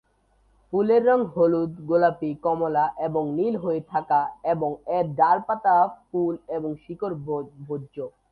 ফুলের 0.73 1.01
রং 1.05 1.19
হলুদ, 1.25 1.71
গোলাপী, 1.81 2.31
কমলা 2.43 2.85
এবং 2.97 3.23
নীল 3.35 3.55
হয়ে 3.55 3.81
থাকা 3.81 4.21
এবং 4.43 4.69
এর 4.87 5.05
ডালপালা, 5.15 5.45
পাতা, 5.47 5.75
ফুল 6.07 6.33
এবং 6.47 6.69
শিকড় 6.83 7.15
ভোজ্য। 7.67 7.95